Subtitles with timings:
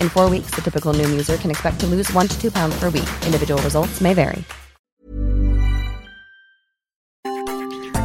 [0.00, 2.78] In four weeks, the typical new user can expect to lose one to two pounds
[2.78, 3.08] per week.
[3.24, 4.44] Individual results may vary.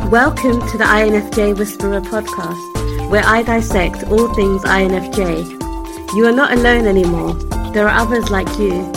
[0.09, 6.15] Welcome to the INFJ Whisperer podcast, where I dissect all things INFJ.
[6.15, 7.33] You are not alone anymore.
[7.71, 8.91] There are others like you.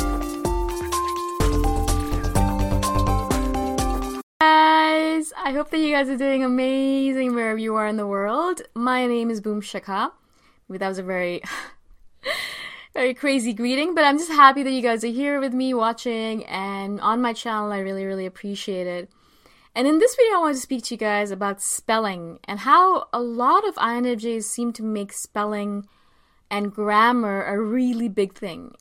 [5.24, 5.32] guys!
[5.36, 8.62] I hope that you guys are doing amazing wherever you are in the world.
[8.74, 10.12] My name is Boom Shikha.
[10.68, 11.42] That was a very,
[12.94, 16.44] very crazy greeting, but I'm just happy that you guys are here with me watching
[16.44, 17.72] and on my channel.
[17.72, 19.10] I really, really appreciate it.
[19.74, 23.08] And in this video, I want to speak to you guys about spelling and how
[23.12, 25.88] a lot of INFJs seem to make spelling
[26.48, 28.76] and grammar a really big thing.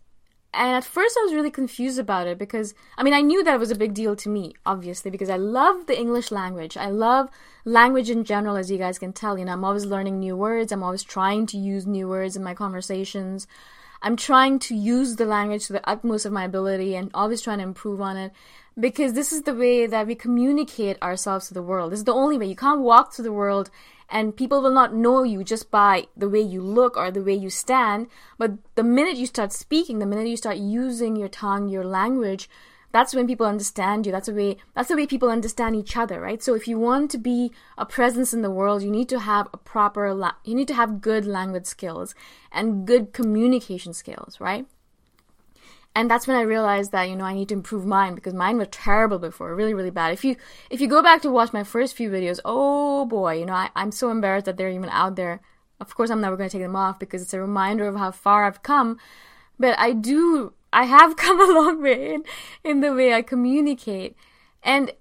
[0.54, 3.56] And at first, I was really confused about it because, I mean, I knew that
[3.56, 6.78] it was a big deal to me, obviously, because I love the English language.
[6.78, 7.30] I love
[7.66, 9.40] language in general, as you guys can tell.
[9.40, 12.44] You know, I'm always learning new words, I'm always trying to use new words in
[12.44, 13.48] my conversations.
[14.06, 17.60] I'm trying to use the language to the utmost of my ability and always trying
[17.60, 18.34] to improve on it
[18.78, 21.94] because this is the way that we communicate ourselves to the world.
[21.94, 22.48] This is the only way.
[22.48, 23.70] You can't walk through the world
[24.10, 27.34] and people will not know you just by the way you look or the way
[27.34, 28.08] you stand.
[28.38, 32.50] But the minute you start speaking, the minute you start using your tongue, your language,
[32.94, 34.14] that's when people understand you.
[34.14, 36.42] That's the way that's the way people understand each other, right?
[36.42, 39.50] So if you want to be a presence in the world, you need to have
[39.54, 42.16] a proper la- you need to have good language skills
[42.52, 44.66] and good communication skills, right?
[45.96, 48.58] and that's when I realized that you know I need to improve mine because mine
[48.58, 50.14] were terrible before, really really bad.
[50.14, 50.36] If you
[50.70, 53.70] if you go back to watch my first few videos, oh boy, you know I,
[53.76, 55.42] I'm so embarrassed that they're even out there.
[55.80, 58.12] Of course, I'm never going to take them off because it's a reminder of how
[58.12, 58.98] far I've come.
[59.60, 62.24] But I do, I have come a long way in,
[62.64, 64.16] in the way I communicate,
[64.64, 64.92] and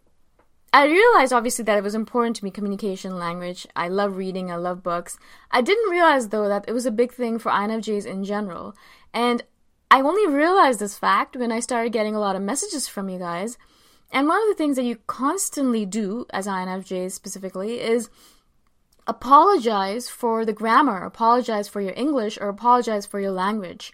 [0.74, 3.66] I realized obviously that it was important to me communication language.
[3.76, 5.18] I love reading, I love books.
[5.50, 8.74] I didn't realize though that it was a big thing for INFJs in general.
[9.12, 9.42] And
[9.90, 13.18] I only realized this fact when I started getting a lot of messages from you
[13.18, 13.58] guys.
[14.10, 18.08] And one of the things that you constantly do, as INFJs specifically, is
[19.06, 23.92] apologize for the grammar, apologize for your English, or apologize for your language.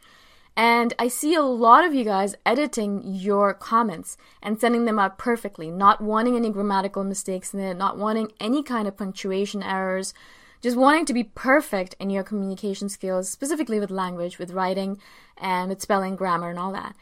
[0.58, 5.16] And I see a lot of you guys editing your comments and sending them out
[5.16, 10.12] perfectly, not wanting any grammatical mistakes in it, not wanting any kind of punctuation errors,
[10.60, 14.98] just wanting to be perfect in your communication skills, specifically with language, with writing,
[15.36, 16.96] and with spelling, grammar, and all that.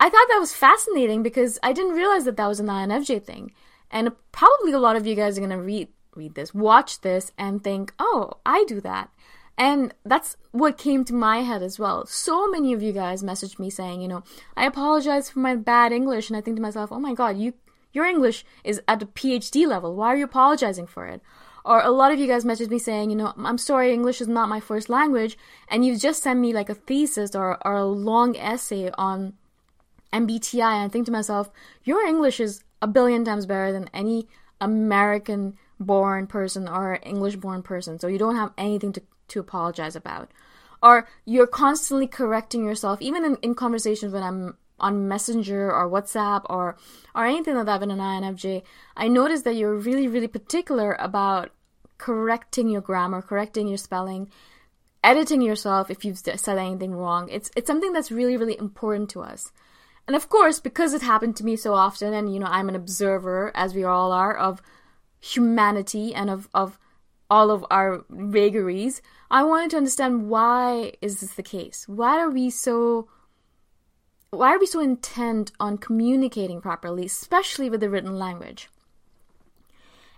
[0.00, 3.52] I thought that was fascinating because I didn't realize that that was an INFJ thing.
[3.90, 7.32] And probably a lot of you guys are going to read read this, watch this,
[7.38, 9.10] and think, oh, I do that.
[9.58, 12.06] And that's what came to my head as well.
[12.06, 14.22] So many of you guys messaged me saying, you know,
[14.56, 16.30] I apologize for my bad English.
[16.30, 17.54] And I think to myself, oh my God, you,
[17.92, 19.96] your English is at a PhD level.
[19.96, 21.20] Why are you apologizing for it?
[21.64, 24.28] Or a lot of you guys messaged me saying, you know, I'm sorry, English is
[24.28, 25.36] not my first language,
[25.68, 29.34] and you just sent me like a thesis or, or a long essay on
[30.12, 31.50] MBTI, and I think to myself,
[31.84, 34.28] your English is a billion times better than any
[34.62, 39.96] American born person or English born person, so you don't have anything to, to apologize
[39.96, 40.30] about.
[40.82, 46.42] Or you're constantly correcting yourself, even in, in conversations when I'm on Messenger or WhatsApp
[46.48, 46.76] or
[47.14, 48.62] or anything like that in an INFJ,
[48.96, 51.50] I noticed that you're really, really particular about
[51.98, 54.30] correcting your grammar, correcting your spelling,
[55.02, 57.28] editing yourself if you've said anything wrong.
[57.28, 59.52] It's it's something that's really really important to us.
[60.06, 62.76] And of course, because it happened to me so often and you know, I'm an
[62.76, 64.62] observer as we all are of
[65.20, 66.78] humanity and of of
[67.30, 71.86] all of our vagaries, I wanted to understand why is this the case?
[71.86, 73.08] Why are we so
[74.30, 78.68] why are we so intent on communicating properly, especially with the written language?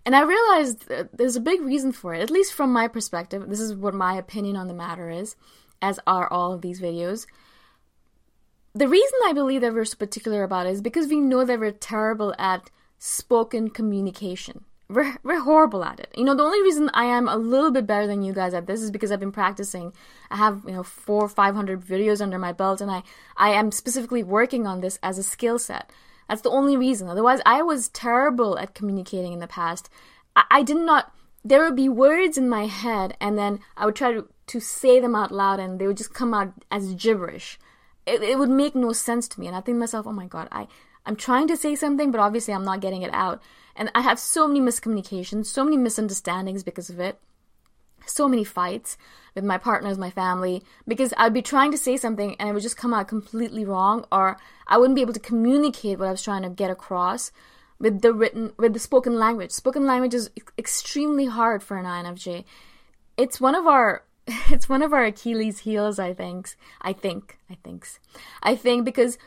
[0.04, 3.48] And I realized there's a big reason for it, at least from my perspective.
[3.48, 5.36] This is what my opinion on the matter is,
[5.80, 7.26] as are all of these videos.
[8.74, 11.60] The reason I believe that we're so particular about it is because we know that
[11.60, 14.64] we're terrible at spoken communication.
[14.90, 16.10] We're, we're horrible at it.
[16.16, 18.66] You know, the only reason I am a little bit better than you guys at
[18.66, 19.92] this is because I've been practicing.
[20.30, 23.04] I have, you know, four or five hundred videos under my belt and I,
[23.36, 25.92] I am specifically working on this as a skill set.
[26.28, 27.08] That's the only reason.
[27.08, 29.88] Otherwise, I was terrible at communicating in the past.
[30.34, 31.12] I, I did not.
[31.44, 35.00] There would be words in my head, and then I would try to, to say
[35.00, 37.58] them out loud, and they would just come out as gibberish.
[38.06, 40.26] It, it would make no sense to me, and I think to myself, "Oh my
[40.26, 40.68] god, I
[41.06, 43.40] I'm trying to say something, but obviously I'm not getting it out."
[43.80, 47.18] And I have so many miscommunications, so many misunderstandings because of it
[48.06, 48.96] so many fights
[49.34, 52.62] with my partners, my family, because I'd be trying to say something and it would
[52.62, 56.22] just come out completely wrong, or I wouldn't be able to communicate what I was
[56.22, 57.30] trying to get across
[57.78, 59.52] with the written, with the spoken language.
[59.52, 62.44] Spoken language is extremely hard for an INFJ.
[63.16, 64.04] It's one of our
[64.50, 66.56] it's one of our Achilles heels, I think.
[66.82, 67.38] I think.
[67.48, 67.86] I think.
[68.42, 69.18] I think because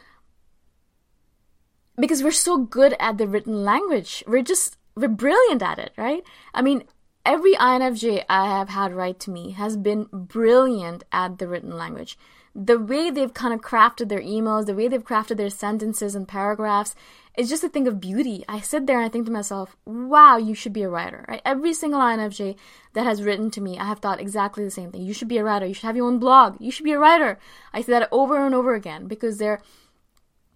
[2.00, 4.23] because we're so good at the written language.
[4.27, 6.23] We're just we're brilliant at it, right?
[6.53, 6.83] I mean,
[7.25, 12.17] every INFJ I have had write to me has been brilliant at the written language.
[12.55, 16.27] The way they've kind of crafted their emails, the way they've crafted their sentences and
[16.27, 16.93] paragraphs,
[17.35, 18.45] it's just a thing of beauty.
[18.47, 21.41] I sit there and I think to myself, wow, you should be a writer, right?
[21.43, 22.55] Every single INFJ
[22.93, 25.01] that has written to me, I have thought exactly the same thing.
[25.01, 25.65] You should be a writer.
[25.65, 26.57] You should have your own blog.
[26.59, 27.39] You should be a writer.
[27.73, 29.62] I say that over and over again because their,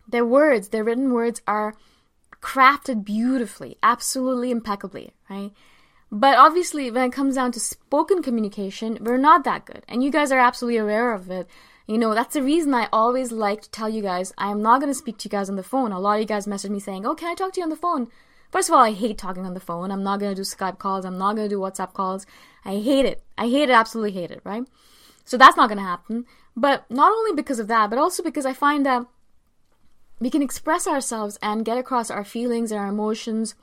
[0.07, 1.75] their words, their written words are
[2.41, 5.51] crafted beautifully, absolutely impeccably, right?
[6.11, 9.83] But obviously, when it comes down to spoken communication, we're not that good.
[9.89, 11.47] And you guys are absolutely aware of it.
[11.85, 14.79] You know, that's the reason I always like to tell you guys I am not
[14.79, 15.91] going to speak to you guys on the phone.
[15.91, 17.69] A lot of you guys message me saying, Oh, can I talk to you on
[17.69, 18.07] the phone?
[18.51, 19.91] First of all, I hate talking on the phone.
[19.91, 21.03] I'm not going to do Skype calls.
[21.03, 22.25] I'm not going to do WhatsApp calls.
[22.63, 23.21] I hate it.
[23.37, 24.63] I hate it, absolutely hate it, right?
[25.25, 26.25] So that's not going to happen.
[26.55, 29.05] But not only because of that, but also because I find that
[30.19, 33.55] we can express ourselves and get across our feelings and our emotions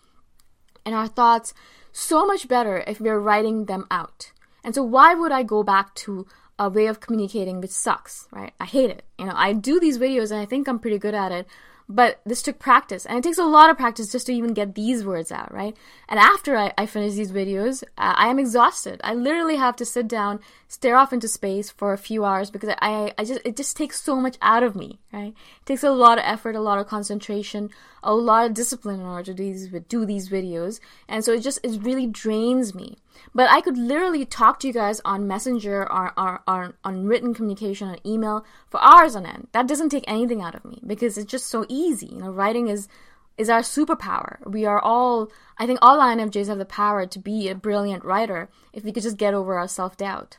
[0.84, 1.54] and our thoughts
[1.92, 4.32] so much better if we're writing them out.
[4.62, 6.26] And so why would I go back to
[6.58, 8.52] a way of communicating which sucks, right?
[8.60, 9.04] I hate it.
[9.18, 11.46] You know, I do these videos and I think I'm pretty good at it,
[11.88, 14.74] but this took practice and it takes a lot of practice just to even get
[14.74, 15.76] these words out right
[16.08, 19.84] and after i, I finish these videos uh, i am exhausted i literally have to
[19.84, 20.40] sit down
[20.74, 24.00] stare off into space for a few hours because I, I just it just takes
[24.00, 26.88] so much out of me right it takes a lot of effort a lot of
[26.88, 27.70] concentration
[28.02, 31.40] a lot of discipline in order to do these, do these videos and so it
[31.40, 32.96] just it really drains me
[33.34, 37.32] but I could literally talk to you guys on Messenger or, or, or, on written
[37.32, 39.48] communication on email for hours on end.
[39.52, 42.06] That doesn't take anything out of me because it's just so easy.
[42.06, 42.88] You know, writing is
[43.36, 44.44] is our superpower.
[44.46, 48.48] We are all I think all INFJs have the power to be a brilliant writer
[48.72, 50.38] if we could just get over our self doubt.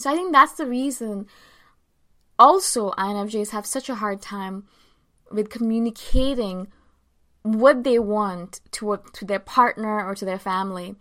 [0.00, 1.26] So I think that's the reason
[2.38, 4.64] also INFJs have such a hard time
[5.30, 6.68] with communicating
[7.42, 10.96] what they want to to their partner or to their family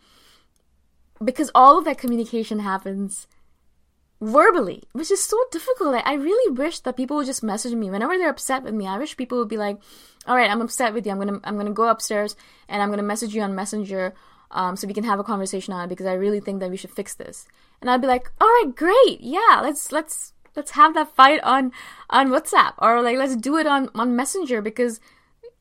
[1.24, 3.26] because all of that communication happens
[4.20, 5.96] verbally, which is so difficult.
[6.06, 8.86] I really wish that people would just message me whenever they're upset with me.
[8.86, 9.80] I wish people would be like,
[10.28, 11.14] "All right, I'm upset with you.
[11.14, 12.36] I'm gonna I'm gonna go upstairs
[12.68, 14.14] and I'm gonna message you on Messenger."
[14.52, 16.76] Um, so we can have a conversation on it because I really think that we
[16.76, 17.48] should fix this.
[17.82, 21.72] And I'd be like, all right, great, yeah, let's let's let's have that fight on
[22.10, 25.00] on WhatsApp or like let's do it on on Messenger because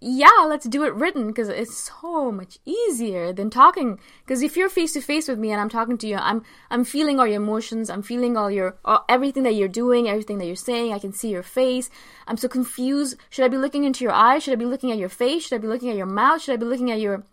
[0.00, 3.98] yeah, let's do it written because it's so much easier than talking.
[4.24, 6.84] Because if you're face to face with me and I'm talking to you, I'm I'm
[6.84, 7.90] feeling all your emotions.
[7.90, 10.92] I'm feeling all your all, everything that you're doing, everything that you're saying.
[10.92, 11.90] I can see your face.
[12.28, 13.16] I'm so confused.
[13.28, 14.44] Should I be looking into your eyes?
[14.44, 15.42] Should I be looking at your face?
[15.42, 16.42] Should I be looking at your mouth?
[16.42, 17.24] Should I be looking at your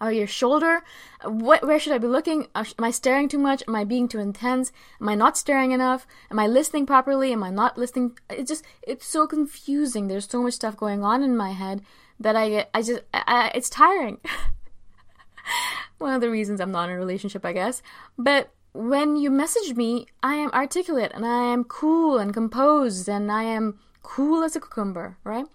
[0.00, 0.82] or your shoulder?
[1.24, 2.48] What, where should I be looking?
[2.54, 3.62] Am I staring too much?
[3.66, 4.72] Am I being too intense?
[5.00, 6.06] Am I not staring enough?
[6.30, 7.32] Am I listening properly?
[7.32, 8.18] Am I not listening?
[8.30, 10.08] It's just, it's so confusing.
[10.08, 11.82] There's so much stuff going on in my head
[12.20, 14.18] that I get, I just, I, I, it's tiring.
[15.98, 17.82] One of the reasons I'm not in a relationship, I guess.
[18.18, 23.32] But when you message me, I am articulate and I am cool and composed and
[23.32, 25.46] I am cool as a cucumber, right?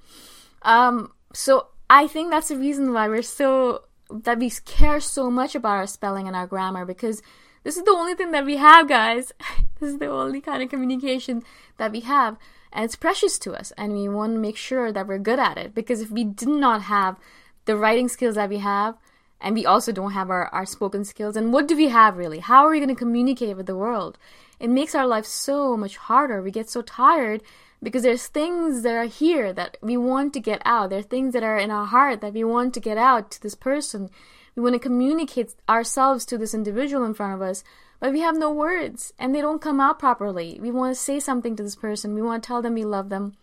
[0.64, 3.84] Um, so I think that's the reason why we're so
[4.24, 7.22] that we care so much about our spelling and our grammar because
[7.64, 9.32] this is the only thing that we have, guys.
[9.80, 11.44] this is the only kind of communication
[11.78, 12.38] that we have.
[12.74, 13.72] And it's precious to us.
[13.78, 15.76] And we want to make sure that we're good at it.
[15.76, 17.18] Because if we did not have
[17.66, 18.98] the writing skills that we have,
[19.40, 22.40] and we also don't have our, our spoken skills, and what do we have really?
[22.40, 24.18] How are we going to communicate with the world?
[24.60, 26.42] It makes our life so much harder.
[26.42, 27.42] We get so tired
[27.84, 30.90] because there's things that are here that we want to get out.
[30.90, 33.42] There are things that are in our heart that we want to get out to
[33.42, 34.10] this person.
[34.56, 37.64] We want to communicate ourselves to this individual in front of us,
[38.00, 40.60] but we have no words and they don't come out properly.
[40.62, 42.14] We want to say something to this person.
[42.14, 43.36] We want to tell them we love them.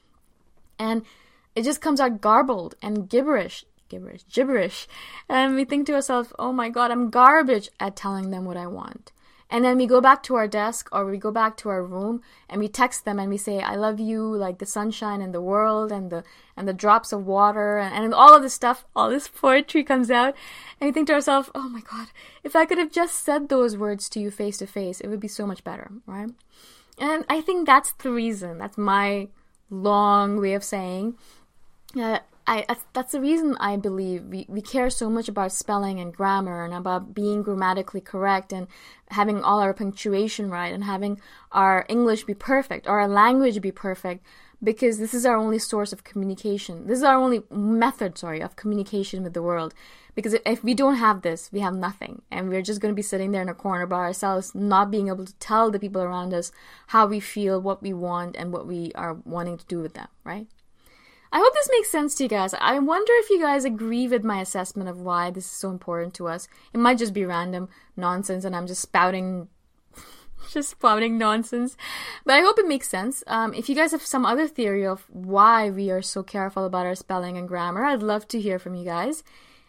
[0.79, 1.03] And
[1.57, 4.87] it just comes out garbled and gibberish, gibberish, gibberish.
[5.29, 8.69] And we think to ourselves, oh my god, I'm garbage at telling them what I
[8.69, 9.11] want.
[9.51, 12.21] And then we go back to our desk or we go back to our room
[12.51, 15.41] and we text them and we say, I love you, like the sunshine and the
[15.41, 16.23] world and the
[16.55, 20.11] and the drops of water and, and all of this stuff, all this poetry comes
[20.11, 20.35] out.
[20.81, 22.09] And we think to ourselves, oh my God,
[22.45, 25.21] if I could have just said those words to you face to face, it would
[25.21, 26.31] be so much better, right?
[26.99, 28.59] And I think that's the reason.
[28.59, 29.29] That's my
[29.71, 31.17] long way of saying
[31.95, 32.65] that I,
[32.95, 36.73] that's the reason I believe we, we care so much about spelling and grammar and
[36.73, 38.67] about being grammatically correct and
[39.11, 41.21] having all our punctuation right and having
[41.53, 44.25] our English be perfect or our language be perfect
[44.65, 46.87] because this is our only source of communication.
[46.87, 49.75] This is our only method, sorry, of communication with the world.
[50.15, 52.23] Because if we don't have this, we have nothing.
[52.31, 55.09] And we're just going to be sitting there in a corner by ourselves, not being
[55.09, 56.51] able to tell the people around us
[56.89, 60.09] how we feel, what we want, and what we are wanting to do with them,
[60.25, 60.47] right?
[61.31, 62.55] I hope this makes sense to you guys.
[62.55, 66.15] I wonder if you guys agree with my assessment of why this is so important
[66.15, 66.49] to us.
[66.73, 69.49] It might just be random nonsense and I'm just spouting
[70.51, 71.77] just spouting nonsense.
[72.25, 73.23] But I hope it makes sense.
[73.27, 76.87] Um, if you guys have some other theory of why we are so careful about
[76.87, 79.23] our spelling and grammar, I'd love to hear from you guys.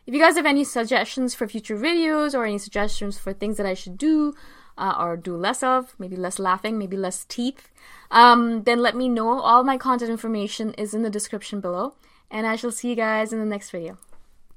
[0.07, 3.65] If you guys have any suggestions for future videos or any suggestions for things that
[3.65, 4.33] I should do
[4.79, 7.69] uh, or do less of, maybe less laughing, maybe less teeth,
[8.09, 9.39] um, then let me know.
[9.39, 11.93] All my contact information is in the description below.
[12.31, 13.97] And I shall see you guys in the next video.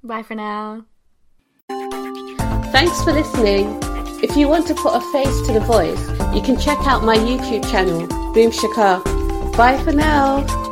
[0.02, 0.84] Bye for now.
[2.70, 3.78] Thanks for listening.
[4.22, 7.16] If you want to put a face to the voice, you can check out my
[7.16, 9.56] YouTube channel, Boom Shikha.
[9.56, 10.71] Bye for now.